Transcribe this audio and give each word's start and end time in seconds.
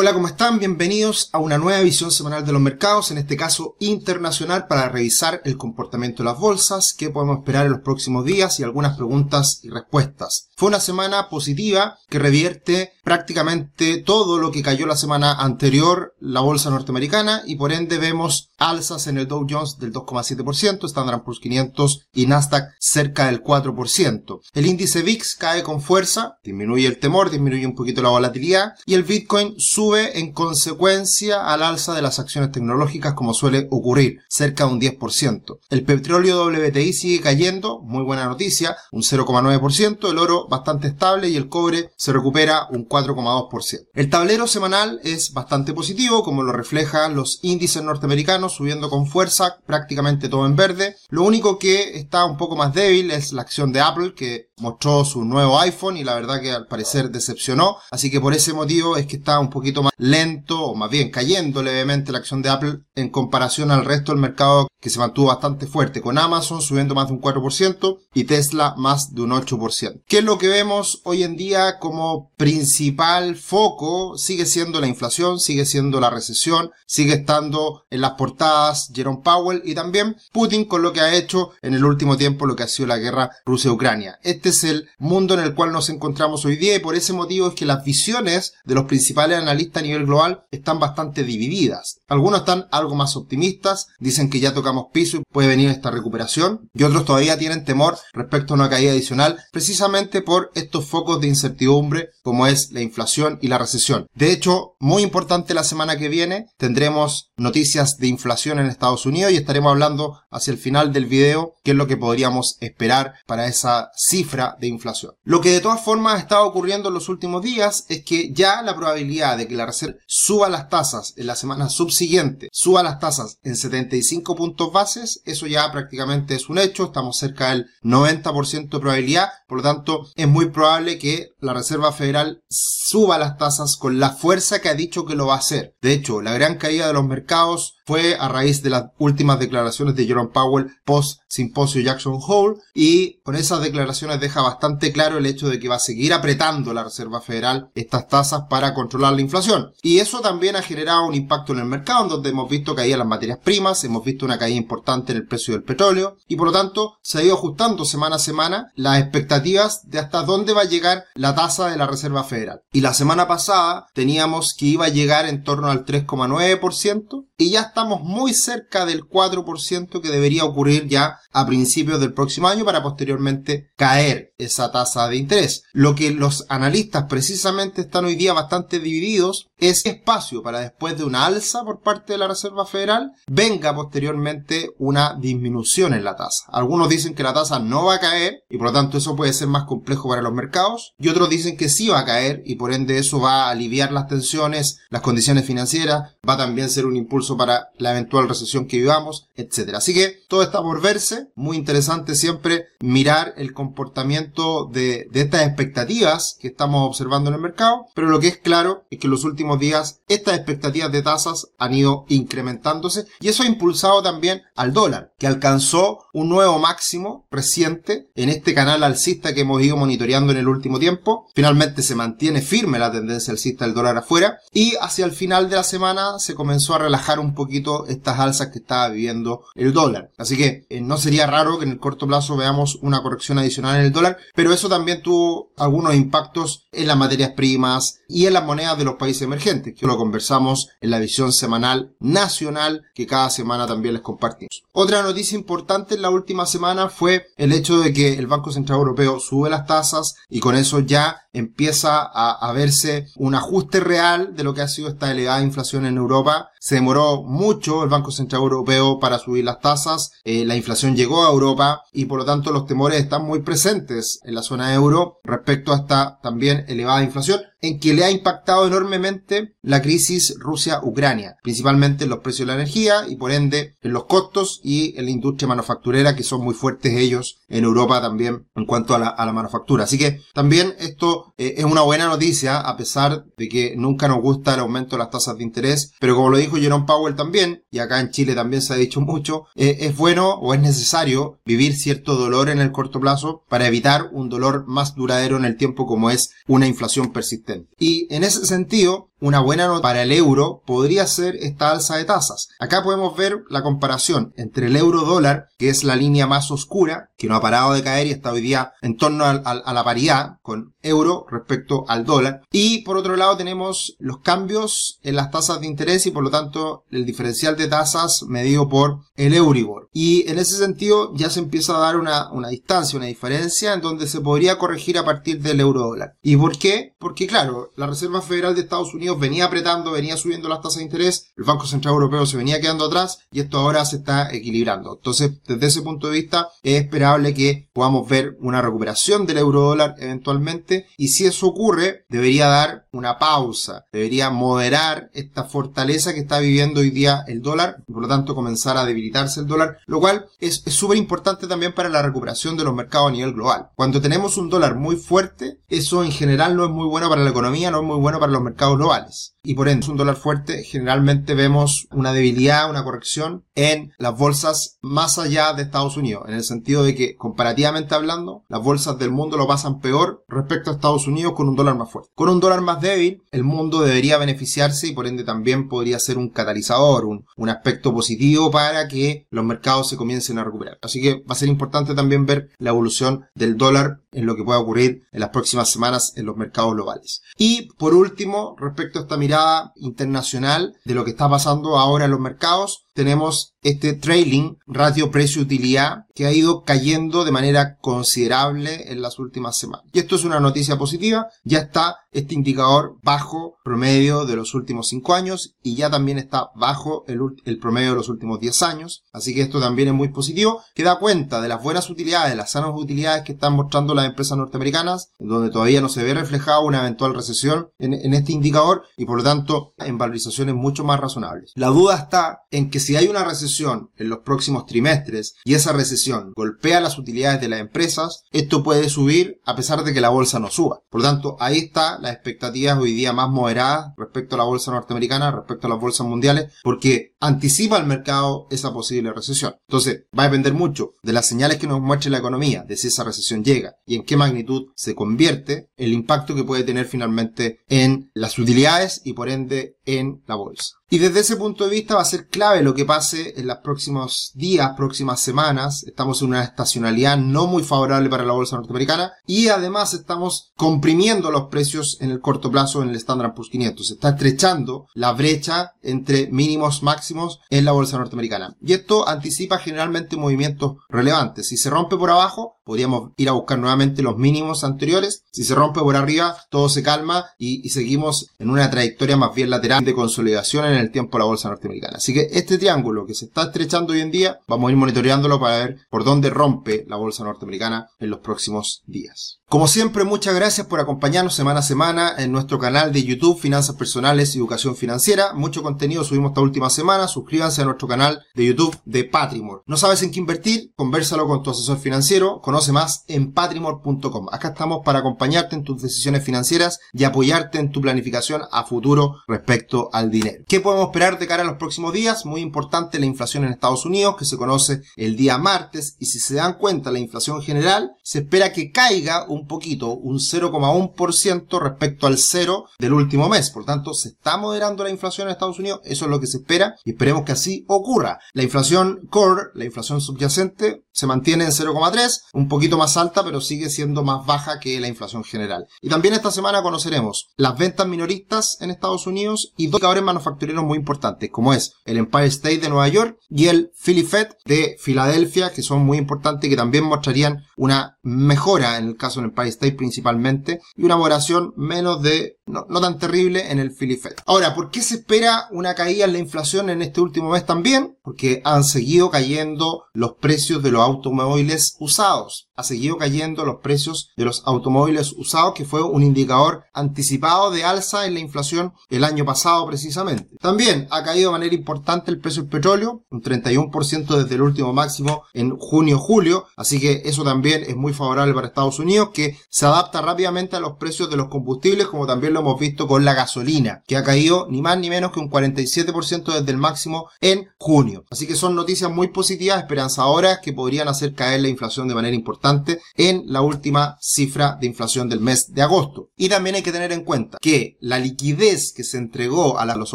Hola, 0.00 0.12
¿cómo 0.12 0.28
están? 0.28 0.60
Bienvenidos 0.60 1.28
a 1.32 1.38
una 1.38 1.58
nueva 1.58 1.80
visión 1.80 2.12
semanal 2.12 2.46
de 2.46 2.52
los 2.52 2.60
mercados, 2.60 3.10
en 3.10 3.18
este 3.18 3.36
caso 3.36 3.74
internacional, 3.80 4.68
para 4.68 4.88
revisar 4.88 5.42
el 5.44 5.56
comportamiento 5.56 6.22
de 6.22 6.28
las 6.28 6.38
bolsas, 6.38 6.94
qué 6.96 7.10
podemos 7.10 7.38
esperar 7.38 7.66
en 7.66 7.72
los 7.72 7.80
próximos 7.80 8.24
días 8.24 8.60
y 8.60 8.62
algunas 8.62 8.96
preguntas 8.96 9.58
y 9.64 9.70
respuestas. 9.70 10.50
Fue 10.54 10.68
una 10.68 10.78
semana 10.78 11.28
positiva 11.28 11.98
que 12.08 12.20
revierte 12.20 12.92
prácticamente 13.02 13.96
todo 13.98 14.38
lo 14.38 14.52
que 14.52 14.62
cayó 14.62 14.86
la 14.86 14.96
semana 14.96 15.32
anterior 15.32 16.14
la 16.20 16.42
bolsa 16.42 16.70
norteamericana 16.70 17.42
y 17.44 17.56
por 17.56 17.72
ende 17.72 17.98
vemos 17.98 18.50
alzas 18.58 19.06
en 19.08 19.18
el 19.18 19.26
Dow 19.26 19.46
Jones 19.48 19.78
del 19.78 19.92
2,7%, 19.92 20.84
Standard 20.84 21.22
Poor's 21.22 21.40
500 21.40 22.06
y 22.12 22.26
Nasdaq 22.26 22.70
cerca 22.78 23.26
del 23.26 23.42
4%. 23.42 24.40
El 24.52 24.66
índice 24.66 25.02
VIX 25.02 25.34
cae 25.36 25.62
con 25.64 25.80
fuerza, 25.80 26.38
disminuye 26.44 26.86
el 26.86 26.98
temor, 26.98 27.30
disminuye 27.30 27.66
un 27.66 27.74
poquito 27.74 28.02
la 28.02 28.10
volatilidad 28.10 28.74
y 28.84 28.94
el 28.94 29.04
Bitcoin 29.04 29.54
sube 29.58 29.87
en 29.96 30.32
consecuencia 30.32 31.46
al 31.46 31.62
alza 31.62 31.94
de 31.94 32.02
las 32.02 32.18
acciones 32.18 32.52
tecnológicas 32.52 33.14
como 33.14 33.34
suele 33.34 33.68
ocurrir, 33.70 34.20
cerca 34.28 34.66
de 34.66 34.72
un 34.72 34.80
10%. 34.80 35.58
El 35.70 35.84
petróleo 35.84 36.46
WTI 36.46 36.92
sigue 36.92 37.20
cayendo, 37.20 37.80
muy 37.80 38.02
buena 38.04 38.26
noticia, 38.26 38.76
un 38.92 39.02
0,9%, 39.02 40.10
el 40.10 40.18
oro 40.18 40.46
bastante 40.48 40.88
estable 40.88 41.28
y 41.28 41.36
el 41.36 41.48
cobre 41.48 41.90
se 41.96 42.12
recupera 42.12 42.66
un 42.70 42.88
4,2%. 42.88 43.88
El 43.94 44.10
tablero 44.10 44.46
semanal 44.46 45.00
es 45.04 45.32
bastante 45.32 45.72
positivo, 45.72 46.22
como 46.22 46.42
lo 46.42 46.52
reflejan 46.52 47.14
los 47.14 47.38
índices 47.42 47.82
norteamericanos 47.82 48.54
subiendo 48.54 48.90
con 48.90 49.06
fuerza, 49.06 49.58
prácticamente 49.66 50.28
todo 50.28 50.46
en 50.46 50.56
verde. 50.56 50.96
Lo 51.08 51.22
único 51.22 51.58
que 51.58 51.98
está 51.98 52.24
un 52.24 52.36
poco 52.36 52.56
más 52.56 52.74
débil 52.74 53.10
es 53.10 53.32
la 53.32 53.42
acción 53.42 53.72
de 53.72 53.80
Apple, 53.80 54.14
que 54.14 54.47
mostró 54.60 55.04
su 55.04 55.24
nuevo 55.24 55.58
iPhone 55.60 55.96
y 55.96 56.04
la 56.04 56.14
verdad 56.14 56.40
que 56.40 56.52
al 56.52 56.66
parecer 56.66 57.10
decepcionó. 57.10 57.76
Así 57.90 58.10
que 58.10 58.20
por 58.20 58.34
ese 58.34 58.52
motivo 58.52 58.96
es 58.96 59.06
que 59.06 59.16
está 59.16 59.38
un 59.38 59.50
poquito 59.50 59.82
más 59.82 59.92
lento, 59.96 60.60
o 60.62 60.74
más 60.74 60.90
bien 60.90 61.10
cayendo 61.10 61.62
levemente 61.62 62.12
la 62.12 62.18
acción 62.18 62.42
de 62.42 62.50
Apple 62.50 62.80
en 62.94 63.10
comparación 63.10 63.70
al 63.70 63.84
resto 63.84 64.12
del 64.12 64.20
mercado 64.20 64.68
que 64.80 64.90
se 64.90 64.98
mantuvo 64.98 65.28
bastante 65.28 65.66
fuerte, 65.66 66.00
con 66.00 66.18
Amazon 66.18 66.62
subiendo 66.62 66.94
más 66.94 67.08
de 67.08 67.14
un 67.14 67.20
4% 67.20 67.98
y 68.14 68.24
Tesla 68.24 68.74
más 68.76 69.12
de 69.14 69.22
un 69.22 69.30
8%. 69.30 70.02
¿Qué 70.06 70.18
es 70.18 70.24
lo 70.24 70.38
que 70.38 70.48
vemos 70.48 71.00
hoy 71.04 71.24
en 71.24 71.36
día 71.36 71.78
como 71.78 72.30
principal 72.36 73.36
foco? 73.36 74.16
Sigue 74.16 74.46
siendo 74.46 74.80
la 74.80 74.86
inflación, 74.86 75.40
sigue 75.40 75.66
siendo 75.66 76.00
la 76.00 76.10
recesión, 76.10 76.70
sigue 76.86 77.14
estando 77.14 77.84
en 77.90 78.00
las 78.00 78.12
portadas 78.12 78.90
Jerome 78.94 79.20
Powell 79.24 79.62
y 79.64 79.74
también 79.74 80.16
Putin 80.32 80.64
con 80.64 80.82
lo 80.82 80.92
que 80.92 81.00
ha 81.00 81.14
hecho 81.14 81.50
en 81.62 81.74
el 81.74 81.84
último 81.84 82.16
tiempo 82.16 82.46
lo 82.46 82.54
que 82.54 82.62
ha 82.62 82.68
sido 82.68 82.86
la 82.86 82.98
guerra 82.98 83.30
Rusia-Ucrania. 83.44 84.18
Este 84.22 84.47
es 84.48 84.64
el 84.64 84.88
mundo 84.98 85.34
en 85.34 85.40
el 85.40 85.54
cual 85.54 85.72
nos 85.72 85.90
encontramos 85.90 86.44
hoy 86.44 86.56
día 86.56 86.76
y 86.76 86.80
por 86.80 86.94
ese 86.94 87.12
motivo 87.12 87.48
es 87.48 87.54
que 87.54 87.66
las 87.66 87.84
visiones 87.84 88.54
de 88.64 88.74
los 88.74 88.84
principales 88.84 89.38
analistas 89.38 89.82
a 89.82 89.86
nivel 89.86 90.06
global 90.06 90.44
están 90.50 90.78
bastante 90.78 91.24
divididas. 91.24 92.00
Algunos 92.08 92.40
están 92.40 92.66
algo 92.70 92.94
más 92.94 93.16
optimistas, 93.16 93.88
dicen 93.98 94.30
que 94.30 94.40
ya 94.40 94.54
toca 94.54 94.72
piso 94.92 95.18
y 95.18 95.22
puede 95.32 95.48
venir 95.48 95.70
esta 95.70 95.90
recuperación. 95.90 96.70
Y 96.74 96.82
otros 96.82 97.04
todavía 97.04 97.38
tienen 97.38 97.64
temor 97.64 97.98
respecto 98.12 98.54
a 98.54 98.56
una 98.56 98.70
caída 98.70 98.92
adicional, 98.92 99.38
precisamente 99.52 100.22
por 100.22 100.50
estos 100.54 100.86
focos 100.86 101.20
de 101.20 101.28
incertidumbre 101.28 102.10
como 102.22 102.46
es 102.46 102.70
la 102.72 102.80
inflación 102.80 103.38
y 103.42 103.48
la 103.48 103.58
recesión. 103.58 104.06
De 104.14 104.32
hecho, 104.32 104.74
muy 104.80 105.02
importante 105.02 105.54
la 105.54 105.64
semana 105.64 105.96
que 105.96 106.08
viene, 106.08 106.46
tendremos 106.56 107.30
noticias 107.36 107.96
de 107.98 108.08
inflación 108.08 108.58
en 108.58 108.66
Estados 108.66 109.06
Unidos 109.06 109.32
y 109.32 109.36
estaremos 109.36 109.70
hablando 109.70 110.20
hacia 110.30 110.52
el 110.52 110.58
final 110.58 110.92
del 110.92 111.06
video 111.06 111.54
qué 111.64 111.72
es 111.72 111.76
lo 111.76 111.86
que 111.86 111.96
podríamos 111.96 112.58
esperar 112.60 113.14
para 113.26 113.46
esa 113.46 113.90
cifra 113.96 114.37
de 114.58 114.68
inflación. 114.68 115.12
Lo 115.24 115.40
que 115.40 115.50
de 115.50 115.60
todas 115.60 115.82
formas 115.82 116.14
ha 116.14 116.18
estado 116.18 116.46
ocurriendo 116.46 116.88
en 116.88 116.94
los 116.94 117.08
últimos 117.08 117.42
días 117.42 117.84
es 117.88 118.04
que 118.04 118.32
ya 118.32 118.62
la 118.62 118.76
probabilidad 118.76 119.36
de 119.36 119.48
que 119.48 119.56
la 119.56 119.66
Reserva 119.66 119.98
suba 120.06 120.48
las 120.48 120.68
tasas 120.68 121.14
en 121.16 121.26
la 121.26 121.36
semana 121.36 121.68
subsiguiente, 121.68 122.48
suba 122.52 122.82
las 122.82 122.98
tasas 122.98 123.38
en 123.42 123.56
75 123.56 124.36
puntos 124.36 124.72
bases, 124.72 125.22
eso 125.24 125.46
ya 125.46 125.70
prácticamente 125.72 126.34
es 126.34 126.48
un 126.48 126.58
hecho, 126.58 126.86
estamos 126.86 127.18
cerca 127.18 127.50
del 127.50 127.66
90% 127.82 128.68
de 128.68 128.80
probabilidad, 128.80 129.28
por 129.46 129.58
lo 129.58 129.64
tanto 129.64 130.06
es 130.14 130.28
muy 130.28 130.50
probable 130.50 130.98
que 130.98 131.30
la 131.40 131.54
Reserva 131.54 131.92
Federal 131.92 132.42
suba 132.48 133.18
las 133.18 133.36
tasas 133.36 133.76
con 133.76 133.98
la 133.98 134.10
fuerza 134.10 134.60
que 134.60 134.68
ha 134.68 134.74
dicho 134.74 135.04
que 135.04 135.14
lo 135.14 135.26
va 135.26 135.34
a 135.34 135.38
hacer. 135.38 135.74
De 135.82 135.92
hecho, 135.92 136.22
la 136.22 136.32
gran 136.32 136.56
caída 136.56 136.86
de 136.86 136.92
los 136.92 137.04
mercados 137.04 137.74
fue 137.88 138.18
a 138.20 138.28
raíz 138.28 138.62
de 138.62 138.68
las 138.68 138.90
últimas 138.98 139.38
declaraciones 139.38 139.96
de 139.96 140.04
Jerome 140.04 140.28
Powell 140.28 140.66
post 140.84 141.22
simposio 141.26 141.80
Jackson 141.80 142.18
Hole 142.20 142.58
y 142.74 143.18
con 143.22 143.34
esas 143.34 143.62
declaraciones 143.62 144.20
deja 144.20 144.42
bastante 144.42 144.92
claro 144.92 145.16
el 145.16 145.24
hecho 145.24 145.48
de 145.48 145.58
que 145.58 145.70
va 145.70 145.76
a 145.76 145.78
seguir 145.78 146.12
apretando 146.12 146.74
la 146.74 146.84
Reserva 146.84 147.22
Federal 147.22 147.70
estas 147.74 148.06
tasas 148.06 148.42
para 148.50 148.74
controlar 148.74 149.14
la 149.14 149.22
inflación. 149.22 149.72
Y 149.82 150.00
eso 150.00 150.20
también 150.20 150.54
ha 150.56 150.60
generado 150.60 151.06
un 151.06 151.14
impacto 151.14 151.54
en 151.54 151.60
el 151.60 151.64
mercado 151.64 152.02
en 152.02 152.10
donde 152.10 152.28
hemos 152.28 152.50
visto 152.50 152.74
caída 152.74 152.98
las 152.98 153.06
materias 153.06 153.38
primas, 153.42 153.82
hemos 153.84 154.04
visto 154.04 154.26
una 154.26 154.38
caída 154.38 154.58
importante 154.58 155.12
en 155.12 155.18
el 155.18 155.26
precio 155.26 155.54
del 155.54 155.62
petróleo 155.62 156.18
y 156.28 156.36
por 156.36 156.48
lo 156.48 156.52
tanto 156.52 156.98
se 157.00 157.20
ha 157.20 157.24
ido 157.24 157.36
ajustando 157.36 157.86
semana 157.86 158.16
a 158.16 158.18
semana 158.18 158.70
las 158.74 159.00
expectativas 159.00 159.88
de 159.88 159.98
hasta 159.98 160.24
dónde 160.24 160.52
va 160.52 160.60
a 160.60 160.68
llegar 160.68 161.04
la 161.14 161.34
tasa 161.34 161.70
de 161.70 161.78
la 161.78 161.86
Reserva 161.86 162.22
Federal. 162.22 162.60
Y 162.70 162.82
la 162.82 162.92
semana 162.92 163.26
pasada 163.26 163.86
teníamos 163.94 164.54
que 164.54 164.66
iba 164.66 164.84
a 164.84 164.90
llegar 164.90 165.24
en 165.24 165.42
torno 165.42 165.68
al 165.68 165.86
3,9% 165.86 167.24
y 167.38 167.50
ya 167.50 167.60
estamos 167.78 168.02
muy 168.02 168.34
cerca 168.34 168.84
del 168.86 169.04
4% 169.04 170.00
que 170.00 170.10
debería 170.10 170.44
ocurrir 170.44 170.88
ya 170.88 171.20
a 171.30 171.46
principios 171.46 172.00
del 172.00 172.12
próximo 172.12 172.48
año 172.48 172.64
para 172.64 172.82
posteriormente 172.82 173.70
caer 173.76 174.34
esa 174.36 174.72
tasa 174.72 175.06
de 175.06 175.14
interés. 175.14 175.62
Lo 175.72 175.94
que 175.94 176.10
los 176.10 176.44
analistas 176.48 177.04
precisamente 177.08 177.82
están 177.82 178.06
hoy 178.06 178.16
día 178.16 178.32
bastante 178.32 178.80
divididos 178.80 179.47
es 179.58 179.84
espacio 179.86 180.42
para 180.42 180.60
después 180.60 180.96
de 180.96 181.04
una 181.04 181.26
alza 181.26 181.64
por 181.64 181.80
parte 181.80 182.12
de 182.12 182.18
la 182.18 182.28
Reserva 182.28 182.66
Federal 182.66 183.12
venga 183.26 183.74
posteriormente 183.74 184.70
una 184.78 185.14
disminución 185.14 185.94
en 185.94 186.04
la 186.04 186.16
tasa. 186.16 186.44
Algunos 186.48 186.88
dicen 186.88 187.14
que 187.14 187.22
la 187.22 187.34
tasa 187.34 187.58
no 187.58 187.86
va 187.86 187.96
a 187.96 188.00
caer 188.00 188.44
y 188.48 188.56
por 188.56 188.68
lo 188.68 188.72
tanto 188.72 188.98
eso 188.98 189.16
puede 189.16 189.32
ser 189.32 189.48
más 189.48 189.64
complejo 189.64 190.08
para 190.08 190.22
los 190.22 190.32
mercados 190.32 190.94
y 190.98 191.08
otros 191.08 191.28
dicen 191.28 191.56
que 191.56 191.68
sí 191.68 191.88
va 191.88 192.00
a 192.00 192.04
caer 192.04 192.42
y 192.44 192.56
por 192.56 192.72
ende 192.72 192.98
eso 192.98 193.20
va 193.20 193.46
a 193.46 193.50
aliviar 193.50 193.92
las 193.92 194.06
tensiones, 194.06 194.78
las 194.90 195.02
condiciones 195.02 195.44
financieras, 195.44 196.14
va 196.28 196.34
a 196.34 196.38
también 196.38 196.70
ser 196.70 196.86
un 196.86 196.96
impulso 196.96 197.36
para 197.36 197.68
la 197.78 197.92
eventual 197.92 198.28
recesión 198.28 198.66
que 198.66 198.78
vivamos, 198.78 199.28
etcétera. 199.36 199.78
Así 199.78 199.94
que 199.94 200.18
todo 200.28 200.42
está 200.42 200.62
por 200.62 200.80
verse. 200.80 201.28
Muy 201.34 201.56
interesante 201.56 202.14
siempre 202.14 202.66
mirar 202.80 203.34
el 203.36 203.52
comportamiento 203.52 204.66
de, 204.66 205.06
de 205.10 205.20
estas 205.22 205.46
expectativas 205.46 206.36
que 206.40 206.48
estamos 206.48 206.86
observando 206.86 207.30
en 207.30 207.36
el 207.36 207.42
mercado. 207.42 207.86
Pero 207.94 208.08
lo 208.08 208.20
que 208.20 208.28
es 208.28 208.38
claro 208.38 208.84
es 208.90 208.98
que 208.98 209.08
los 209.08 209.24
últimos 209.24 209.47
días 209.56 210.00
estas 210.08 210.34
expectativas 210.34 210.92
de 210.92 211.02
tasas 211.02 211.48
han 211.58 211.74
ido 211.74 212.04
incrementándose 212.08 213.06
y 213.20 213.28
eso 213.28 213.42
ha 213.42 213.46
impulsado 213.46 214.02
también 214.02 214.42
al 214.56 214.72
dólar, 214.72 215.12
que 215.18 215.26
alcanzó 215.26 216.06
un 216.12 216.28
nuevo 216.28 216.58
máximo 216.58 217.26
reciente 217.30 218.10
en 218.14 218.28
este 218.28 218.54
canal 218.54 218.82
alcista 218.82 219.34
que 219.34 219.42
hemos 219.42 219.62
ido 219.62 219.76
monitoreando 219.76 220.32
en 220.32 220.38
el 220.38 220.48
último 220.48 220.78
tiempo. 220.78 221.26
Finalmente 221.34 221.82
se 221.82 221.94
mantiene 221.94 222.42
firme 222.42 222.78
la 222.78 222.90
tendencia 222.90 223.32
alcista 223.32 223.64
del 223.64 223.74
dólar 223.74 223.96
afuera 223.96 224.38
y 224.52 224.74
hacia 224.80 225.04
el 225.04 225.12
final 225.12 225.48
de 225.48 225.56
la 225.56 225.62
semana 225.62 226.18
se 226.18 226.34
comenzó 226.34 226.74
a 226.74 226.78
relajar 226.78 227.20
un 227.20 227.34
poquito 227.34 227.86
estas 227.86 228.18
alzas 228.18 228.48
que 228.48 228.58
estaba 228.58 228.88
viviendo 228.88 229.44
el 229.54 229.72
dólar. 229.72 230.10
Así 230.18 230.36
que 230.36 230.66
eh, 230.68 230.80
no 230.80 230.96
sería 230.96 231.26
raro 231.26 231.58
que 231.58 231.64
en 231.64 231.72
el 231.72 231.78
corto 231.78 232.06
plazo 232.06 232.36
veamos 232.36 232.78
una 232.82 233.02
corrección 233.02 233.38
adicional 233.38 233.76
en 233.76 233.86
el 233.86 233.92
dólar, 233.92 234.18
pero 234.34 234.52
eso 234.52 234.68
también 234.68 235.02
tuvo 235.02 235.52
algunos 235.56 235.94
impactos 235.94 236.66
en 236.72 236.86
las 236.86 236.96
materias 236.96 237.32
primas 237.36 238.00
y 238.08 238.26
en 238.26 238.32
las 238.32 238.44
monedas 238.44 238.78
de 238.78 238.84
los 238.84 238.94
países 238.94 239.22
emergentes, 239.22 239.37
que 239.38 239.86
lo 239.86 239.96
conversamos 239.96 240.68
en 240.80 240.90
la 240.90 240.98
visión 240.98 241.32
semanal 241.32 241.94
nacional 242.00 242.84
que 242.94 243.06
cada 243.06 243.30
semana 243.30 243.66
también 243.66 243.94
les 243.94 244.02
compartimos. 244.02 244.62
Otra 244.72 245.02
noticia 245.02 245.38
importante 245.38 245.94
en 245.94 246.02
la 246.02 246.10
última 246.10 246.46
semana 246.46 246.88
fue 246.88 247.26
el 247.36 247.52
hecho 247.52 247.78
de 247.80 247.92
que 247.92 248.14
el 248.14 248.26
Banco 248.26 248.50
Central 248.50 248.78
Europeo 248.78 249.20
sube 249.20 249.50
las 249.50 249.66
tasas 249.66 250.16
y 250.28 250.40
con 250.40 250.56
eso 250.56 250.80
ya 250.80 251.27
empieza 251.40 252.00
a, 252.02 252.32
a 252.32 252.52
verse 252.52 253.06
un 253.16 253.34
ajuste 253.34 253.80
real 253.80 254.34
de 254.34 254.44
lo 254.44 254.54
que 254.54 254.62
ha 254.62 254.68
sido 254.68 254.88
esta 254.88 255.10
elevada 255.10 255.42
inflación 255.42 255.86
en 255.86 255.96
Europa. 255.96 256.50
Se 256.60 256.74
demoró 256.74 257.22
mucho 257.22 257.84
el 257.84 257.88
Banco 257.88 258.10
Central 258.10 258.42
Europeo 258.42 258.98
para 258.98 259.18
subir 259.18 259.44
las 259.44 259.60
tasas, 259.60 260.12
eh, 260.24 260.44
la 260.44 260.56
inflación 260.56 260.96
llegó 260.96 261.24
a 261.24 261.30
Europa 261.30 261.82
y 261.92 262.06
por 262.06 262.18
lo 262.18 262.24
tanto 262.24 262.52
los 262.52 262.66
temores 262.66 263.00
están 263.00 263.24
muy 263.24 263.40
presentes 263.40 264.20
en 264.24 264.34
la 264.34 264.42
zona 264.42 264.74
euro 264.74 265.18
respecto 265.24 265.72
a 265.72 265.76
esta 265.76 266.18
también 266.22 266.64
elevada 266.68 267.02
inflación 267.02 267.40
en 267.60 267.80
que 267.80 267.94
le 267.94 268.04
ha 268.04 268.10
impactado 268.10 268.66
enormemente 268.66 269.54
la 269.62 269.82
crisis 269.82 270.34
Rusia-Ucrania, 270.38 271.36
principalmente 271.42 272.04
en 272.04 272.10
los 272.10 272.20
precios 272.20 272.46
de 272.46 272.54
la 272.54 272.60
energía 272.60 273.08
y 273.08 273.16
por 273.16 273.32
ende 273.32 273.74
en 273.82 273.92
los 273.92 274.04
costos 274.04 274.60
y 274.62 274.96
en 274.96 275.06
la 275.06 275.10
industria 275.10 275.48
manufacturera 275.48 276.14
que 276.14 276.22
son 276.22 276.42
muy 276.42 276.54
fuertes 276.54 276.92
ellos 276.96 277.40
en 277.48 277.64
Europa 277.64 278.00
también 278.00 278.46
en 278.54 278.66
cuanto 278.66 278.94
a 278.94 278.98
la, 278.98 279.32
manufactura. 279.32 279.84
Así 279.84 279.98
que 279.98 280.20
también 280.32 280.74
esto 280.78 281.27
eh, 281.36 281.54
es 281.58 281.64
una 281.64 281.82
buena 281.82 282.06
noticia 282.06 282.60
a 282.60 282.76
pesar 282.76 283.24
de 283.36 283.48
que 283.48 283.74
nunca 283.76 284.08
nos 284.08 284.20
gusta 284.20 284.54
el 284.54 284.60
aumento 284.60 284.96
de 284.96 285.00
las 285.00 285.10
tasas 285.10 285.36
de 285.36 285.44
interés, 285.44 285.92
pero 286.00 286.14
como 286.14 286.30
lo 286.30 286.38
dijo 286.38 286.56
Jerome 286.56 286.86
Powell 286.86 287.14
también, 287.14 287.64
y 287.70 287.78
acá 287.78 288.00
en 288.00 288.10
Chile 288.10 288.34
también 288.34 288.62
se 288.62 288.72
ha 288.72 288.76
dicho 288.76 289.00
mucho, 289.00 289.44
eh, 289.54 289.78
es 289.80 289.96
bueno 289.96 290.34
o 290.34 290.54
es 290.54 290.60
necesario 290.60 291.40
vivir 291.44 291.74
cierto 291.74 292.16
dolor 292.16 292.48
en 292.48 292.60
el 292.60 292.72
corto 292.72 293.00
plazo 293.00 293.44
para 293.48 293.66
evitar 293.66 294.08
un 294.12 294.28
dolor 294.28 294.64
más 294.66 294.94
duradero 294.94 295.36
en 295.36 295.44
el 295.44 295.56
tiempo 295.56 295.86
como 295.86 296.10
es 296.10 296.30
una 296.46 296.66
inflación 296.66 297.12
persistente. 297.12 297.68
Y 297.78 298.12
en 298.14 298.24
ese 298.24 298.46
sentido, 298.46 299.07
una 299.20 299.40
buena 299.40 299.66
nota 299.66 299.82
para 299.82 300.02
el 300.02 300.12
euro 300.12 300.62
podría 300.64 301.06
ser 301.06 301.36
esta 301.36 301.70
alza 301.70 301.96
de 301.96 302.04
tasas. 302.04 302.48
Acá 302.58 302.82
podemos 302.82 303.16
ver 303.16 303.42
la 303.48 303.62
comparación 303.62 304.32
entre 304.36 304.66
el 304.66 304.76
euro 304.76 305.02
dólar, 305.02 305.48
que 305.58 305.70
es 305.70 305.84
la 305.84 305.96
línea 305.96 306.26
más 306.26 306.50
oscura, 306.50 307.10
que 307.16 307.26
no 307.26 307.34
ha 307.34 307.40
parado 307.40 307.72
de 307.72 307.82
caer 307.82 308.06
y 308.06 308.12
está 308.12 308.32
hoy 308.32 308.40
día 308.40 308.72
en 308.80 308.96
torno 308.96 309.24
a, 309.24 309.32
la 309.34 309.84
paridad 309.84 310.36
con 310.42 310.74
euro 310.82 311.26
respecto 311.30 311.84
al 311.88 312.04
dólar. 312.04 312.42
Y 312.52 312.82
por 312.82 312.96
otro 312.96 313.16
lado 313.16 313.36
tenemos 313.36 313.96
los 313.98 314.20
cambios 314.20 315.00
en 315.02 315.16
las 315.16 315.30
tasas 315.30 315.60
de 315.60 315.66
interés 315.66 316.06
y 316.06 316.12
por 316.12 316.22
lo 316.22 316.30
tanto 316.30 316.84
el 316.90 317.04
diferencial 317.04 317.56
de 317.56 317.66
tasas 317.66 318.22
medido 318.28 318.68
por 318.68 319.00
el 319.16 319.34
Euribor. 319.34 319.88
Y 319.92 320.28
en 320.30 320.38
ese 320.38 320.56
sentido 320.56 321.12
ya 321.14 321.28
se 321.30 321.40
empieza 321.40 321.76
a 321.76 321.80
dar 321.80 321.96
una, 321.96 322.30
una 322.30 322.48
distancia, 322.48 322.96
una 322.96 323.06
diferencia 323.06 323.74
en 323.74 323.80
donde 323.80 324.06
se 324.06 324.20
podría 324.20 324.58
corregir 324.58 324.96
a 324.96 325.04
partir 325.04 325.40
del 325.40 325.60
euro 325.60 325.80
dólar. 325.80 326.14
¿Y 326.22 326.36
por 326.36 326.56
qué? 326.56 326.94
Porque 326.98 327.26
claro, 327.26 327.70
la 327.76 327.86
Reserva 327.86 328.22
Federal 328.22 328.54
de 328.54 328.60
Estados 328.60 328.94
Unidos 328.94 329.07
venía 329.16 329.44
apretando, 329.44 329.92
venía 329.92 330.16
subiendo 330.16 330.48
las 330.48 330.60
tasas 330.60 330.78
de 330.78 330.84
interés, 330.84 331.32
el 331.36 331.44
Banco 331.44 331.66
Central 331.66 331.94
Europeo 331.94 332.26
se 332.26 332.36
venía 332.36 332.60
quedando 332.60 332.86
atrás 332.86 333.20
y 333.30 333.40
esto 333.40 333.58
ahora 333.58 333.84
se 333.84 333.96
está 333.96 334.34
equilibrando. 334.34 334.96
Entonces, 334.96 335.42
desde 335.46 335.66
ese 335.66 335.82
punto 335.82 336.08
de 336.08 336.14
vista, 336.14 336.48
es 336.62 336.82
esperable 336.82 337.34
que 337.34 337.68
podamos 337.72 338.08
ver 338.08 338.36
una 338.40 338.60
recuperación 338.62 339.26
del 339.26 339.38
euro 339.38 339.60
dólar 339.60 339.94
eventualmente 339.98 340.86
y 340.96 341.08
si 341.08 341.26
eso 341.26 341.46
ocurre, 341.46 342.06
debería 342.08 342.46
dar 342.46 342.88
una 342.92 343.18
pausa, 343.18 343.84
debería 343.92 344.30
moderar 344.30 345.10
esta 345.14 345.44
fortaleza 345.44 346.12
que 346.12 346.20
está 346.20 346.38
viviendo 346.40 346.80
hoy 346.80 346.90
día 346.90 347.22
el 347.26 347.42
dólar 347.42 347.78
por 347.86 348.02
lo 348.02 348.08
tanto 348.08 348.34
comenzar 348.34 348.76
a 348.76 348.84
debilitarse 348.84 349.40
el 349.40 349.46
dólar, 349.46 349.78
lo 349.86 350.00
cual 350.00 350.26
es 350.40 350.62
súper 350.66 350.96
importante 350.96 351.46
también 351.46 351.74
para 351.74 351.88
la 351.88 352.02
recuperación 352.02 352.56
de 352.56 352.64
los 352.64 352.74
mercados 352.74 353.08
a 353.08 353.12
nivel 353.12 353.32
global. 353.32 353.70
Cuando 353.74 354.00
tenemos 354.00 354.36
un 354.36 354.48
dólar 354.48 354.76
muy 354.76 354.96
fuerte, 354.96 355.60
eso 355.68 356.04
en 356.04 356.12
general 356.12 356.56
no 356.56 356.64
es 356.64 356.70
muy 356.70 356.86
bueno 356.86 357.08
para 357.08 357.22
la 357.22 357.30
economía, 357.30 357.70
no 357.70 357.80
es 357.80 357.84
muy 357.84 357.98
bueno 357.98 358.20
para 358.20 358.32
los 358.32 358.42
mercados 358.42 358.76
globales. 358.76 358.97
Y 359.42 359.54
por 359.54 359.68
ende, 359.68 359.90
un 359.90 359.96
dólar 359.96 360.16
fuerte, 360.16 360.62
generalmente 360.64 361.34
vemos 361.34 361.86
una 361.90 362.12
debilidad, 362.12 362.68
una 362.68 362.84
corrección 362.84 363.44
en 363.54 363.92
las 363.98 364.16
bolsas 364.16 364.78
más 364.82 365.18
allá 365.18 365.52
de 365.52 365.62
Estados 365.62 365.96
Unidos, 365.96 366.24
en 366.28 366.34
el 366.34 366.44
sentido 366.44 366.82
de 366.82 366.94
que 366.94 367.16
comparativamente 367.16 367.94
hablando, 367.94 368.44
las 368.48 368.62
bolsas 368.62 368.98
del 368.98 369.10
mundo 369.10 369.36
lo 369.36 369.46
pasan 369.46 369.80
peor 369.80 370.24
respecto 370.28 370.70
a 370.70 370.74
Estados 370.74 371.06
Unidos 371.06 371.32
con 371.34 371.48
un 371.48 371.56
dólar 371.56 371.76
más 371.76 371.90
fuerte. 371.90 372.10
Con 372.14 372.28
un 372.28 372.40
dólar 372.40 372.60
más 372.60 372.80
débil, 372.80 373.22
el 373.30 373.44
mundo 373.44 373.80
debería 373.80 374.18
beneficiarse 374.18 374.86
y 374.86 374.92
por 374.92 375.06
ende 375.06 375.24
también 375.24 375.68
podría 375.68 375.98
ser 375.98 376.18
un 376.18 376.28
catalizador, 376.28 377.04
un, 377.04 377.24
un 377.36 377.48
aspecto 377.48 377.92
positivo 377.92 378.50
para 378.50 378.86
que 378.88 379.26
los 379.30 379.44
mercados 379.44 379.88
se 379.88 379.96
comiencen 379.96 380.38
a 380.38 380.44
recuperar. 380.44 380.78
Así 380.82 381.00
que 381.00 381.14
va 381.20 381.32
a 381.32 381.34
ser 381.34 381.48
importante 381.48 381.94
también 381.94 382.26
ver 382.26 382.50
la 382.58 382.70
evolución 382.70 383.26
del 383.34 383.56
dólar 383.56 384.00
en 384.12 384.26
lo 384.26 384.36
que 384.36 384.44
pueda 384.44 384.58
ocurrir 384.58 385.02
en 385.12 385.20
las 385.20 385.30
próximas 385.30 385.70
semanas 385.70 386.12
en 386.16 386.26
los 386.26 386.36
mercados 386.36 386.74
globales. 386.74 387.22
Y 387.36 387.68
por 387.78 387.94
último, 387.94 388.56
respecto 388.58 388.87
a 388.96 389.02
esta 389.02 389.16
mirada 389.16 389.72
internacional 389.76 390.74
de 390.84 390.94
lo 390.94 391.04
que 391.04 391.10
está 391.10 391.28
pasando 391.28 391.78
ahora 391.78 392.06
en 392.06 392.10
los 392.10 392.20
mercados, 392.20 392.84
tenemos 392.98 393.54
este 393.62 393.92
trailing 393.92 394.58
ratio 394.66 395.12
precio 395.12 395.42
utilidad 395.42 396.06
que 396.16 396.26
ha 396.26 396.32
ido 396.32 396.64
cayendo 396.64 397.24
de 397.24 397.30
manera 397.30 397.76
considerable 397.78 398.90
en 398.90 399.02
las 399.02 399.20
últimas 399.20 399.56
semanas. 399.56 399.86
Y 399.92 400.00
esto 400.00 400.16
es 400.16 400.24
una 400.24 400.40
noticia 400.40 400.78
positiva, 400.78 401.28
ya 401.44 401.58
está 401.58 401.98
este 402.10 402.34
indicador 402.34 402.96
bajo 403.02 403.54
promedio 403.62 404.26
de 404.26 404.34
los 404.34 404.54
últimos 404.54 404.88
5 404.88 405.14
años 405.14 405.54
y 405.62 405.76
ya 405.76 405.90
también 405.90 406.18
está 406.18 406.48
bajo 406.56 407.04
el, 407.06 407.58
promedio 407.60 407.90
de 407.90 407.96
los 407.96 408.08
últimos 408.08 408.40
10 408.40 408.62
años. 408.62 409.04
Así 409.12 409.32
que 409.32 409.42
esto 409.42 409.60
también 409.60 409.88
es 409.88 409.94
muy 409.94 410.08
positivo, 410.08 410.62
que 410.74 410.82
da 410.82 410.98
cuenta 410.98 411.40
de 411.40 411.48
las 411.48 411.62
buenas 411.62 411.90
utilidades, 411.90 412.36
las 412.36 412.50
sanas 412.50 412.72
utilidades 412.74 413.22
que 413.22 413.32
están 413.32 413.54
mostrando 413.54 413.94
las 413.94 414.06
empresas 414.06 414.36
norteamericanas, 414.38 415.10
donde 415.20 415.50
todavía 415.50 415.80
no 415.80 415.88
se 415.88 416.02
ve 416.02 416.14
reflejada 416.14 416.58
una 416.58 416.80
eventual 416.80 417.14
recesión 417.14 417.68
en 417.78 418.14
este 418.14 418.32
indicador 418.32 418.77
y 418.96 419.04
por 419.04 419.18
lo 419.18 419.24
tanto 419.24 419.74
en 419.78 419.98
valorizaciones 419.98 420.54
mucho 420.54 420.84
más 420.84 421.00
razonables. 421.00 421.52
La 421.54 421.68
duda 421.68 421.96
está 421.96 422.42
en 422.50 422.70
que 422.70 422.80
si 422.80 422.96
hay 422.96 423.08
una 423.08 423.24
recesión 423.24 423.90
en 423.96 424.08
los 424.08 424.20
próximos 424.20 424.66
trimestres 424.66 425.34
y 425.44 425.54
esa 425.54 425.72
recesión 425.72 426.32
golpea 426.34 426.80
las 426.80 426.98
utilidades 426.98 427.40
de 427.40 427.48
las 427.48 427.60
empresas, 427.60 428.24
esto 428.30 428.62
puede 428.62 428.88
subir 428.88 429.40
a 429.44 429.56
pesar 429.56 429.84
de 429.84 429.92
que 429.92 430.00
la 430.00 430.08
bolsa 430.08 430.38
no 430.38 430.50
suba. 430.50 430.80
Por 430.90 431.02
lo 431.02 431.08
tanto, 431.08 431.36
ahí 431.40 431.58
está 431.58 431.98
las 431.98 432.12
expectativas 432.12 432.78
hoy 432.78 432.92
día 432.92 433.12
más 433.12 433.30
moderadas 433.30 433.92
respecto 433.96 434.34
a 434.34 434.38
la 434.38 434.44
bolsa 434.44 434.70
norteamericana, 434.70 435.30
respecto 435.30 435.66
a 435.66 435.70
las 435.70 435.80
bolsas 435.80 436.06
mundiales, 436.06 436.52
porque 436.62 437.14
anticipa 437.20 437.76
al 437.76 437.86
mercado 437.86 438.46
esa 438.50 438.72
posible 438.72 439.12
recesión. 439.12 439.56
Entonces, 439.68 440.04
va 440.16 440.24
a 440.24 440.26
depender 440.28 440.54
mucho 440.54 440.94
de 441.02 441.12
las 441.12 441.26
señales 441.26 441.58
que 441.58 441.66
nos 441.66 441.80
muestre 441.80 442.10
la 442.10 442.18
economía, 442.18 442.64
de 442.64 442.76
si 442.76 442.88
esa 442.88 443.04
recesión 443.04 443.44
llega 443.44 443.74
y 443.86 443.96
en 443.96 444.04
qué 444.04 444.16
magnitud 444.16 444.66
se 444.74 444.94
convierte, 444.94 445.70
el 445.76 445.92
impacto 445.92 446.34
que 446.34 446.44
puede 446.44 446.64
tener 446.64 446.86
finalmente 446.86 447.60
en 447.68 448.10
las 448.14 448.38
utilidades 448.38 448.67
y 449.04 449.14
por 449.14 449.28
ende 449.28 449.76
en 449.86 450.22
la 450.26 450.34
bolsa. 450.34 450.77
Y 450.90 450.98
desde 450.98 451.20
ese 451.20 451.36
punto 451.36 451.64
de 451.64 451.70
vista 451.70 451.96
va 451.96 452.00
a 452.00 452.06
ser 452.06 452.28
clave 452.28 452.62
lo 452.62 452.74
que 452.74 452.86
pase 452.86 453.34
en 453.36 453.46
los 453.46 453.58
próximos 453.58 454.32
días, 454.34 454.72
próximas 454.74 455.20
semanas. 455.20 455.84
Estamos 455.84 456.22
en 456.22 456.28
una 456.28 456.42
estacionalidad 456.42 457.18
no 457.18 457.46
muy 457.46 457.62
favorable 457.62 458.08
para 458.08 458.24
la 458.24 458.32
bolsa 458.32 458.56
norteamericana 458.56 459.12
y 459.26 459.48
además 459.48 459.92
estamos 459.92 460.52
comprimiendo 460.56 461.30
los 461.30 461.48
precios 461.48 461.98
en 462.00 462.10
el 462.10 462.20
corto 462.20 462.50
plazo 462.50 462.82
en 462.82 462.88
el 462.88 462.96
Standard 462.96 463.34
Poor's 463.34 463.50
500. 463.50 463.86
Se 463.86 463.94
está 463.94 464.10
estrechando 464.10 464.86
la 464.94 465.12
brecha 465.12 465.72
entre 465.82 466.28
mínimos 466.28 466.82
máximos 466.82 467.40
en 467.50 467.66
la 467.66 467.72
bolsa 467.72 467.98
norteamericana. 467.98 468.56
Y 468.62 468.72
esto 468.72 469.06
anticipa 469.06 469.58
generalmente 469.58 470.16
movimientos 470.16 470.76
relevantes. 470.88 471.48
Si 471.48 471.58
se 471.58 471.68
rompe 471.68 471.98
por 471.98 472.10
abajo, 472.10 472.58
podríamos 472.68 473.12
ir 473.16 473.30
a 473.30 473.32
buscar 473.32 473.58
nuevamente 473.58 474.02
los 474.02 474.18
mínimos 474.18 474.62
anteriores. 474.62 475.24
Si 475.32 475.42
se 475.42 475.54
rompe 475.54 475.80
por 475.80 475.96
arriba, 475.96 476.36
todo 476.50 476.68
se 476.68 476.82
calma 476.82 477.24
y, 477.38 477.66
seguimos 477.70 478.28
en 478.38 478.50
una 478.50 478.70
trayectoria 478.70 479.16
más 479.16 479.34
bien 479.34 479.48
lateral 479.48 479.84
de 479.84 479.94
consolidación 479.94 480.66
en 480.66 480.77
tiempo 480.90 481.18
la 481.18 481.24
bolsa 481.24 481.48
norteamericana. 481.48 481.96
Así 481.96 482.14
que 482.14 482.28
este 482.32 482.58
triángulo 482.58 483.06
que 483.06 483.14
se 483.14 483.26
está 483.26 483.42
estrechando 483.42 483.92
hoy 483.92 484.00
en 484.00 484.10
día, 484.10 484.38
vamos 484.46 484.68
a 484.68 484.72
ir 484.72 484.78
monitoreándolo 484.78 485.40
para 485.40 485.58
ver 485.58 485.76
por 485.90 486.04
dónde 486.04 486.30
rompe 486.30 486.84
la 486.88 486.96
bolsa 486.96 487.24
norteamericana 487.24 487.88
en 487.98 488.10
los 488.10 488.20
próximos 488.20 488.82
días. 488.86 489.38
Como 489.48 489.66
siempre, 489.66 490.04
muchas 490.04 490.34
gracias 490.34 490.66
por 490.66 490.78
acompañarnos 490.78 491.34
semana 491.34 491.60
a 491.60 491.62
semana 491.62 492.12
en 492.18 492.32
nuestro 492.32 492.58
canal 492.58 492.92
de 492.92 493.02
YouTube 493.02 493.40
Finanzas 493.40 493.76
Personales 493.76 494.34
y 494.34 494.38
Educación 494.38 494.76
Financiera. 494.76 495.32
Mucho 495.32 495.62
contenido 495.62 496.04
subimos 496.04 496.32
esta 496.32 496.42
última 496.42 496.68
semana. 496.68 497.08
Suscríbanse 497.08 497.62
a 497.62 497.64
nuestro 497.64 497.88
canal 497.88 498.20
de 498.34 498.44
YouTube 498.44 498.78
de 498.84 499.04
Patrimore. 499.04 499.62
¿No 499.66 499.78
sabes 499.78 500.02
en 500.02 500.10
qué 500.10 500.20
invertir? 500.20 500.72
Conversalo 500.76 501.26
con 501.26 501.42
tu 501.42 501.50
asesor 501.50 501.78
financiero. 501.78 502.40
Conoce 502.42 502.72
más 502.72 503.04
en 503.08 503.32
patrimore.com. 503.32 504.26
Acá 504.30 504.48
estamos 504.48 504.80
para 504.84 504.98
acompañarte 504.98 505.56
en 505.56 505.64
tus 505.64 505.80
decisiones 505.80 506.24
financieras 506.24 506.78
y 506.92 507.04
apoyarte 507.04 507.58
en 507.58 507.70
tu 507.70 507.80
planificación 507.80 508.42
a 508.52 508.64
futuro 508.64 509.16
respecto 509.26 509.88
al 509.94 510.10
dinero. 510.10 510.44
¿Qué 510.46 510.60
podemos 510.68 510.88
esperar 510.88 511.18
de 511.18 511.26
cara 511.26 511.44
a 511.44 511.46
los 511.46 511.56
próximos 511.56 511.94
días? 511.94 512.26
Muy 512.26 512.42
importante 512.42 512.98
la 512.98 513.06
inflación 513.06 513.42
en 513.42 513.52
Estados 513.52 513.86
Unidos 513.86 514.16
que 514.18 514.26
se 514.26 514.36
conoce 514.36 514.82
el 514.96 515.16
día 515.16 515.38
martes 515.38 515.96
y 515.98 516.04
si 516.04 516.18
se 516.18 516.34
dan 516.34 516.58
cuenta 516.58 516.92
la 516.92 516.98
inflación 516.98 517.40
general 517.40 517.92
se 518.02 518.18
espera 518.18 518.52
que 518.52 518.70
caiga 518.70 519.24
un 519.28 519.46
poquito, 519.46 519.94
un 519.94 520.18
0,1% 520.18 521.58
respecto 521.58 522.06
al 522.06 522.18
cero 522.18 522.66
del 522.78 522.92
último 522.92 523.30
mes. 523.30 523.48
Por 523.48 523.64
tanto, 523.64 523.94
se 523.94 524.10
está 524.10 524.36
moderando 524.36 524.84
la 524.84 524.90
inflación 524.90 525.28
en 525.28 525.32
Estados 525.32 525.58
Unidos, 525.58 525.80
eso 525.84 526.04
es 526.04 526.10
lo 526.10 526.20
que 526.20 526.26
se 526.26 526.36
espera 526.36 526.74
y 526.84 526.90
esperemos 526.90 527.24
que 527.24 527.32
así 527.32 527.64
ocurra. 527.66 528.18
La 528.34 528.42
inflación 528.42 529.06
core, 529.08 529.44
la 529.54 529.64
inflación 529.64 530.02
subyacente, 530.02 530.84
se 530.98 531.06
mantiene 531.06 531.44
en 531.44 531.52
0,3, 531.52 532.22
un 532.32 532.48
poquito 532.48 532.76
más 532.76 532.96
alta, 532.96 533.22
pero 533.22 533.40
sigue 533.40 533.70
siendo 533.70 534.02
más 534.02 534.26
baja 534.26 534.58
que 534.58 534.80
la 534.80 534.88
inflación 534.88 535.22
general. 535.22 535.66
Y 535.80 535.88
también 535.88 536.14
esta 536.14 536.32
semana 536.32 536.60
conoceremos 536.60 537.28
las 537.36 537.56
ventas 537.56 537.86
minoristas 537.86 538.58
en 538.60 538.72
Estados 538.72 539.06
Unidos 539.06 539.52
y 539.56 539.68
dos 539.68 539.78
indicadores 539.78 540.02
manufactureros 540.02 540.64
muy 540.64 540.76
importantes, 540.76 541.30
como 541.30 541.54
es 541.54 541.74
el 541.84 541.98
Empire 541.98 542.26
State 542.26 542.58
de 542.58 542.68
Nueva 542.68 542.88
York 542.88 543.16
y 543.30 543.46
el 543.46 543.70
Philly 543.80 544.02
Fed 544.02 544.26
de 544.44 544.76
Filadelfia, 544.80 545.52
que 545.52 545.62
son 545.62 545.86
muy 545.86 545.98
importantes 545.98 546.48
y 546.48 546.50
que 546.50 546.56
también 546.56 546.82
mostrarían 546.82 547.44
una 547.56 547.96
mejora 548.02 548.76
en 548.78 548.88
el 548.88 548.96
caso 548.96 549.20
del 549.20 549.30
Empire 549.30 549.50
State 549.50 549.76
principalmente 549.76 550.60
y 550.74 550.82
una 550.82 550.96
moderación 550.96 551.52
menos 551.56 552.02
de, 552.02 552.37
no, 552.48 552.80
tan 552.80 552.98
terrible 552.98 553.50
en 553.50 553.58
el 553.58 553.72
Philly 553.72 553.96
Fed. 553.96 554.14
Ahora, 554.26 554.54
¿por 554.54 554.70
qué 554.70 554.82
se 554.82 554.96
espera 554.96 555.48
una 555.50 555.74
caída 555.74 556.04
en 556.04 556.12
la 556.12 556.18
inflación 556.18 556.70
en 556.70 556.82
este 556.82 557.00
último 557.00 557.30
mes 557.30 557.46
también? 557.46 557.96
Porque 558.02 558.40
han 558.44 558.64
seguido 558.64 559.10
cayendo 559.10 559.84
los 559.92 560.14
precios 560.14 560.62
de 560.62 560.72
los 560.72 560.82
automóviles 560.82 561.76
usados. 561.78 562.47
Ha 562.58 562.64
seguido 562.64 562.96
cayendo 562.96 563.44
los 563.44 563.60
precios 563.60 564.10
de 564.16 564.24
los 564.24 564.42
automóviles 564.44 565.12
usados, 565.12 565.54
que 565.54 565.64
fue 565.64 565.80
un 565.80 566.02
indicador 566.02 566.64
anticipado 566.74 567.52
de 567.52 567.62
alza 567.62 568.04
en 568.04 568.14
la 568.14 568.20
inflación 568.20 568.72
el 568.90 569.04
año 569.04 569.24
pasado 569.24 569.64
precisamente. 569.64 570.36
También 570.40 570.88
ha 570.90 571.04
caído 571.04 571.30
de 571.30 571.38
manera 571.38 571.54
importante 571.54 572.10
el 572.10 572.18
precio 572.18 572.42
del 572.42 572.50
petróleo, 572.50 573.04
un 573.12 573.22
31% 573.22 574.06
desde 574.16 574.34
el 574.34 574.42
último 574.42 574.72
máximo 574.72 575.22
en 575.34 575.56
junio-julio, 575.56 576.46
así 576.56 576.80
que 576.80 577.02
eso 577.04 577.22
también 577.22 577.62
es 577.62 577.76
muy 577.76 577.92
favorable 577.92 578.34
para 578.34 578.48
Estados 578.48 578.80
Unidos, 578.80 579.10
que 579.14 579.38
se 579.48 579.64
adapta 579.64 580.02
rápidamente 580.02 580.56
a 580.56 580.60
los 580.60 580.78
precios 580.78 581.08
de 581.10 581.16
los 581.16 581.28
combustibles, 581.28 581.86
como 581.86 582.08
también 582.08 582.32
lo 582.32 582.40
hemos 582.40 582.58
visto 582.58 582.88
con 582.88 583.04
la 583.04 583.14
gasolina, 583.14 583.84
que 583.86 583.96
ha 583.96 584.02
caído 584.02 584.48
ni 584.50 584.62
más 584.62 584.76
ni 584.80 584.90
menos 584.90 585.12
que 585.12 585.20
un 585.20 585.30
47% 585.30 586.32
desde 586.32 586.50
el 586.50 586.58
máximo 586.58 587.08
en 587.20 587.46
junio. 587.56 588.04
Así 588.10 588.26
que 588.26 588.34
son 588.34 588.56
noticias 588.56 588.90
muy 588.90 589.06
positivas, 589.06 589.60
esperanzadoras, 589.60 590.40
que 590.40 590.52
podrían 590.52 590.88
hacer 590.88 591.14
caer 591.14 591.40
la 591.40 591.48
inflación 591.48 591.86
de 591.86 591.94
manera 591.94 592.16
importante 592.16 592.47
en 592.94 593.22
la 593.26 593.42
última 593.42 593.96
cifra 594.00 594.56
de 594.60 594.66
inflación 594.66 595.08
del 595.08 595.20
mes 595.20 595.52
de 595.52 595.62
agosto. 595.62 596.10
Y 596.16 596.28
también 596.28 596.56
hay 596.56 596.62
que 596.62 596.72
tener 596.72 596.92
en 596.92 597.04
cuenta 597.04 597.38
que 597.40 597.76
la 597.80 597.98
liquidez 597.98 598.72
que 598.74 598.84
se 598.84 598.98
entregó 598.98 599.58
a 599.58 599.66
los 599.76 599.94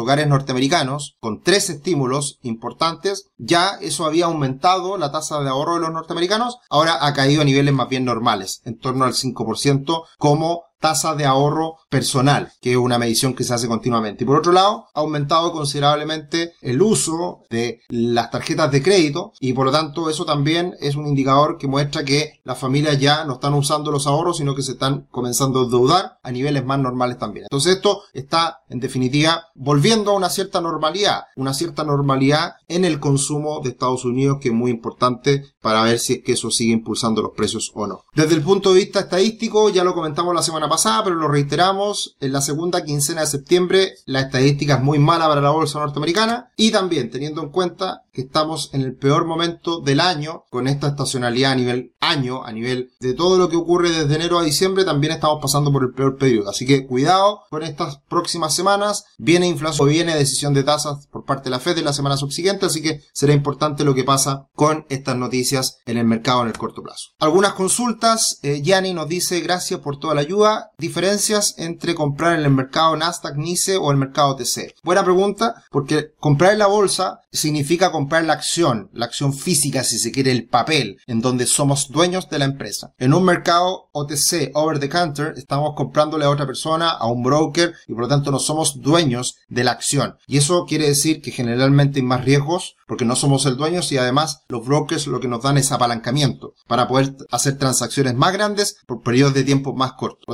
hogares 0.00 0.28
norteamericanos 0.28 1.16
con 1.20 1.42
tres 1.42 1.70
estímulos 1.70 2.38
importantes, 2.42 3.26
ya 3.36 3.78
eso 3.80 4.06
había 4.06 4.26
aumentado 4.26 4.96
la 4.98 5.12
tasa 5.12 5.40
de 5.40 5.48
ahorro 5.48 5.74
de 5.74 5.80
los 5.80 5.92
norteamericanos, 5.92 6.58
ahora 6.70 7.04
ha 7.04 7.12
caído 7.12 7.42
a 7.42 7.44
niveles 7.44 7.74
más 7.74 7.88
bien 7.88 8.04
normales, 8.04 8.60
en 8.64 8.78
torno 8.78 9.04
al 9.04 9.14
5% 9.14 10.04
como 10.18 10.64
tasa 10.84 11.14
de 11.14 11.24
ahorro 11.24 11.78
personal, 11.88 12.52
que 12.60 12.72
es 12.72 12.76
una 12.76 12.98
medición 12.98 13.32
que 13.32 13.42
se 13.42 13.54
hace 13.54 13.68
continuamente. 13.68 14.22
Y 14.22 14.26
por 14.26 14.36
otro 14.36 14.52
lado, 14.52 14.88
ha 14.92 15.00
aumentado 15.00 15.50
considerablemente 15.50 16.52
el 16.60 16.82
uso 16.82 17.40
de 17.48 17.80
las 17.88 18.30
tarjetas 18.30 18.70
de 18.70 18.82
crédito 18.82 19.32
y 19.40 19.54
por 19.54 19.64
lo 19.64 19.72
tanto 19.72 20.10
eso 20.10 20.26
también 20.26 20.74
es 20.80 20.94
un 20.94 21.06
indicador 21.06 21.56
que 21.56 21.68
muestra 21.68 22.04
que 22.04 22.34
las 22.44 22.58
familias 22.58 23.00
ya 23.00 23.24
no 23.24 23.34
están 23.34 23.54
usando 23.54 23.90
los 23.90 24.06
ahorros, 24.06 24.36
sino 24.36 24.54
que 24.54 24.60
se 24.60 24.72
están 24.72 25.06
comenzando 25.10 25.62
a 25.62 25.68
deudar 25.70 26.18
a 26.22 26.30
niveles 26.30 26.66
más 26.66 26.78
normales 26.78 27.18
también. 27.18 27.46
Entonces 27.46 27.76
esto 27.76 28.02
está 28.12 28.58
en 28.68 28.78
definitiva 28.78 29.46
volviendo 29.54 30.10
a 30.10 30.16
una 30.16 30.28
cierta 30.28 30.60
normalidad, 30.60 31.22
una 31.36 31.54
cierta 31.54 31.84
normalidad 31.84 32.56
en 32.68 32.84
el 32.84 33.00
consumo 33.00 33.62
de 33.62 33.70
Estados 33.70 34.04
Unidos 34.04 34.36
que 34.38 34.48
es 34.48 34.54
muy 34.54 34.70
importante 34.70 35.44
para 35.62 35.82
ver 35.82 35.98
si 35.98 36.12
es 36.14 36.22
que 36.22 36.32
eso 36.32 36.50
sigue 36.50 36.74
impulsando 36.74 37.22
los 37.22 37.32
precios 37.32 37.72
o 37.74 37.86
no. 37.86 38.04
Desde 38.14 38.34
el 38.34 38.42
punto 38.42 38.74
de 38.74 38.80
vista 38.80 39.00
estadístico, 39.00 39.70
ya 39.70 39.82
lo 39.82 39.94
comentamos 39.94 40.34
la 40.34 40.42
semana 40.42 40.68
pasada, 40.68 40.73
pero 40.82 41.16
lo 41.16 41.28
reiteramos, 41.28 42.16
en 42.20 42.32
la 42.32 42.40
segunda 42.40 42.84
quincena 42.84 43.22
de 43.22 43.26
septiembre 43.26 43.94
la 44.06 44.20
estadística 44.20 44.74
es 44.74 44.82
muy 44.82 44.98
mala 44.98 45.28
para 45.28 45.40
la 45.40 45.50
bolsa 45.50 45.78
norteamericana 45.78 46.50
y 46.56 46.70
también 46.70 47.10
teniendo 47.10 47.42
en 47.42 47.50
cuenta 47.50 48.02
que 48.12 48.22
estamos 48.22 48.70
en 48.72 48.82
el 48.82 48.94
peor 48.94 49.26
momento 49.26 49.80
del 49.80 50.00
año 50.00 50.44
con 50.50 50.68
esta 50.68 50.88
estacionalidad 50.88 51.52
a 51.52 51.56
nivel 51.56 51.94
año, 52.00 52.44
a 52.44 52.52
nivel 52.52 52.92
de 53.00 53.14
todo 53.14 53.38
lo 53.38 53.48
que 53.48 53.56
ocurre 53.56 53.90
desde 53.90 54.14
enero 54.14 54.38
a 54.38 54.44
diciembre, 54.44 54.84
también 54.84 55.12
estamos 55.12 55.40
pasando 55.42 55.72
por 55.72 55.82
el 55.82 55.92
peor 55.92 56.16
periodo. 56.16 56.50
Así 56.50 56.64
que 56.64 56.86
cuidado 56.86 57.40
con 57.50 57.62
estas 57.62 57.98
próximas 58.08 58.54
semanas. 58.54 59.04
Viene 59.18 59.48
inflación, 59.48 59.88
viene 59.88 60.14
decisión 60.14 60.54
de 60.54 60.62
tasas 60.62 61.08
por 61.08 61.24
parte 61.24 61.44
de 61.44 61.50
la 61.50 61.60
Fed 61.60 61.78
en 61.78 61.84
la 61.84 61.92
semana 61.92 62.16
subsiguiente, 62.16 62.66
así 62.66 62.82
que 62.82 63.00
será 63.12 63.32
importante 63.32 63.84
lo 63.84 63.94
que 63.94 64.04
pasa 64.04 64.48
con 64.54 64.86
estas 64.88 65.16
noticias 65.16 65.78
en 65.86 65.98
el 65.98 66.06
mercado 66.06 66.42
en 66.42 66.48
el 66.48 66.58
corto 66.58 66.82
plazo. 66.82 67.10
Algunas 67.18 67.54
consultas, 67.54 68.38
eh, 68.42 68.62
nos 68.94 69.08
dice 69.08 69.40
gracias 69.40 69.80
por 69.80 69.98
toda 69.98 70.14
la 70.14 70.20
ayuda. 70.20 70.53
Diferencias 70.78 71.54
entre 71.58 71.94
comprar 71.94 72.38
en 72.38 72.44
el 72.44 72.50
mercado 72.50 72.96
Nasdaq, 72.96 73.36
NICE 73.36 73.76
o 73.76 73.90
el 73.90 73.96
mercado 73.96 74.36
TC. 74.36 74.74
Buena 74.82 75.04
pregunta, 75.04 75.64
porque 75.70 76.12
comprar 76.18 76.52
en 76.52 76.58
la 76.58 76.66
bolsa 76.66 77.20
significa 77.32 77.92
comprar 77.92 78.24
la 78.24 78.32
acción, 78.32 78.90
la 78.92 79.06
acción 79.06 79.34
física 79.34 79.84
si 79.84 79.98
se 79.98 80.12
quiere, 80.12 80.32
el 80.32 80.48
papel, 80.48 80.98
en 81.06 81.20
donde 81.20 81.46
somos 81.46 81.88
dueños 81.90 82.28
de 82.28 82.38
la 82.38 82.44
empresa. 82.44 82.92
En 82.98 83.12
un 83.12 83.24
mercado 83.24 83.88
OTC, 83.92 84.50
over 84.54 84.78
the 84.78 84.88
counter, 84.88 85.34
estamos 85.36 85.74
comprándole 85.76 86.24
a 86.24 86.30
otra 86.30 86.46
persona, 86.46 86.90
a 86.90 87.06
un 87.06 87.22
broker, 87.22 87.74
y 87.88 87.92
por 87.92 88.02
lo 88.02 88.08
tanto 88.08 88.30
no 88.30 88.38
somos 88.38 88.80
dueños 88.80 89.36
de 89.48 89.64
la 89.64 89.72
acción. 89.72 90.16
Y 90.26 90.38
eso 90.38 90.64
quiere 90.66 90.86
decir 90.86 91.20
que 91.20 91.30
generalmente 91.30 92.00
hay 92.00 92.06
más 92.06 92.24
riesgos, 92.24 92.76
porque 92.86 93.04
no 93.04 93.16
somos 93.16 93.46
el 93.46 93.56
dueño 93.56 93.80
y 93.90 93.96
además 93.96 94.44
los 94.48 94.64
brokers 94.64 95.06
lo 95.06 95.20
que 95.20 95.28
nos 95.28 95.42
dan 95.42 95.58
es 95.58 95.72
apalancamiento 95.72 96.54
para 96.66 96.86
poder 96.86 97.16
hacer 97.30 97.58
transacciones 97.58 98.14
más 98.14 98.32
grandes 98.32 98.76
por 98.86 99.02
periodos 99.02 99.34
de 99.34 99.44
tiempo 99.44 99.74
más 99.74 99.94
cortos. 99.94 100.24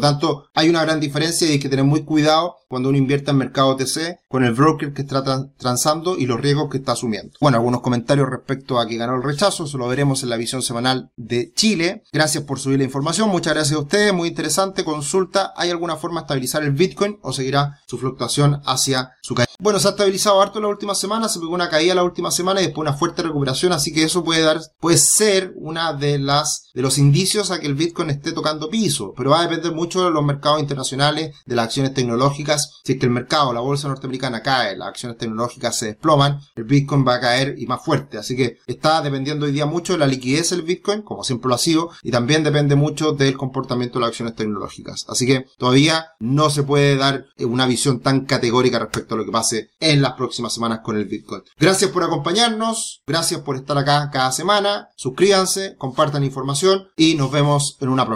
Hay 0.55 0.69
una 0.69 0.83
gran 0.83 1.01
diferencia 1.01 1.47
y 1.47 1.53
hay 1.53 1.59
que 1.59 1.69
tener 1.69 1.85
muy 1.85 2.05
cuidado 2.05 2.57
cuando 2.71 2.89
uno 2.89 2.99
invierte 2.99 3.33
en 3.33 3.37
mercado 3.37 3.71
OTC 3.71 4.21
con 4.29 4.45
el 4.45 4.55
broker 4.55 4.93
que 4.93 5.03
está 5.03 5.25
transando 5.59 6.17
y 6.17 6.27
los 6.27 6.41
riesgos 6.41 6.71
que 6.71 6.79
está 6.79 6.93
asumiendo. 6.93 7.33
Bueno, 7.41 7.57
algunos 7.57 7.81
comentarios 7.81 8.31
respecto 8.31 8.79
a 8.79 8.87
que 8.87 8.97
ganó 8.97 9.17
el 9.17 9.25
rechazo, 9.25 9.65
eso 9.65 9.77
lo 9.77 9.89
veremos 9.89 10.23
en 10.23 10.29
la 10.31 10.37
visión 10.37 10.63
semanal 10.63 11.11
de 11.17 11.53
Chile. 11.53 12.05
Gracias 12.13 12.45
por 12.45 12.61
subir 12.61 12.79
la 12.79 12.85
información, 12.85 13.29
muchas 13.29 13.55
gracias 13.55 13.77
a 13.77 13.83
ustedes, 13.83 14.15
muy 14.15 14.29
interesante. 14.29 14.85
Consulta, 14.85 15.53
¿hay 15.57 15.71
alguna 15.71 15.97
forma 15.97 16.21
de 16.21 16.25
estabilizar 16.27 16.63
el 16.63 16.71
Bitcoin 16.71 17.19
o 17.23 17.33
seguirá 17.33 17.81
su 17.89 17.99
fluctuación 17.99 18.63
hacia 18.65 19.15
su 19.21 19.35
caída? 19.35 19.51
Bueno, 19.59 19.81
se 19.81 19.89
ha 19.89 19.91
estabilizado 19.91 20.41
harto 20.41 20.61
la 20.61 20.69
última 20.69 20.95
semana, 20.95 21.29
se 21.29 21.41
pegó 21.41 21.53
una 21.53 21.69
caída 21.69 21.97
la 21.97 22.05
última 22.05 22.31
semana 22.31 22.61
y 22.61 22.67
después 22.67 22.89
una 22.89 22.97
fuerte 22.97 23.23
recuperación, 23.23 23.73
así 23.73 23.93
que 23.93 24.05
eso 24.05 24.23
puede 24.23 24.43
dar, 24.43 24.61
puede 24.79 24.97
ser 24.97 25.53
una 25.57 25.93
de 25.93 26.21
las, 26.21 26.71
de 26.73 26.83
los 26.83 26.99
indicios 26.99 27.51
a 27.51 27.59
que 27.59 27.67
el 27.67 27.75
Bitcoin 27.75 28.11
esté 28.11 28.31
tocando 28.31 28.71
piso, 28.71 29.13
pero 29.17 29.31
va 29.31 29.41
a 29.41 29.49
depender 29.49 29.73
mucho 29.73 30.05
de 30.05 30.13
los 30.13 30.25
mercados 30.25 30.61
internacionales, 30.61 31.35
de 31.45 31.57
las 31.57 31.67
acciones 31.67 31.95
si 32.85 32.93
es 32.93 32.99
que 32.99 33.07
el 33.07 33.13
mercado, 33.13 33.53
la 33.53 33.61
bolsa 33.61 33.89
norteamericana 33.89 34.43
cae, 34.43 34.77
las 34.77 34.89
acciones 34.89 35.19
tecnológicas 35.19 35.77
se 35.77 35.87
desploman, 35.87 36.41
el 36.57 36.65
Bitcoin 36.65 37.07
va 37.07 37.17
a 37.17 37.21
caer 37.21 37.55
y 37.59 37.67
más 37.67 37.85
fuerte. 37.85 38.19
Así 38.19 38.37
que 38.37 38.59
está 38.67 39.01
dependiendo 39.03 39.47
hoy 39.47 39.53
día 39.53 39.67
mucho 39.67 39.93
de 39.93 39.99
la 39.99 40.07
liquidez 40.07 40.51
del 40.51 40.63
Bitcoin, 40.63 41.03
como 41.03 41.25
siempre 41.25 41.49
lo 41.49 41.55
ha 41.55 41.59
sido, 41.59 41.91
y 42.03 42.11
también 42.11 42.45
depende 42.45 42.75
mucho 42.75 43.13
del 43.13 43.37
comportamiento 43.37 43.99
de 43.99 44.01
las 44.01 44.09
acciones 44.11 44.35
tecnológicas. 44.35 45.07
Así 45.09 45.27
que 45.27 45.47
todavía 45.59 46.07
no 46.19 46.51
se 46.51 46.63
puede 46.63 46.97
dar 46.97 47.27
una 47.39 47.67
visión 47.67 48.01
tan 48.01 48.25
categórica 48.25 48.79
respecto 48.79 49.15
a 49.15 49.19
lo 49.19 49.25
que 49.25 49.33
pase 49.33 49.71
en 49.81 50.03
las 50.03 50.13
próximas 50.15 50.53
semanas 50.53 50.81
con 50.83 50.97
el 50.97 51.05
Bitcoin. 51.05 51.43
Gracias 51.59 51.91
por 51.91 52.03
acompañarnos, 52.03 53.03
gracias 53.07 53.41
por 53.41 53.57
estar 53.57 53.77
acá 53.79 54.11
cada 54.13 54.33
semana, 54.33 54.89
suscríbanse, 54.97 55.77
compartan 55.77 56.25
información 56.25 56.89
y 56.97 57.15
nos 57.15 57.31
vemos 57.31 57.77
en 57.81 57.89
una 57.89 58.07
próxima. 58.07 58.09